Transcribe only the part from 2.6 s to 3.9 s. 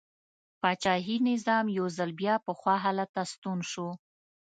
حالت ته ستون شو.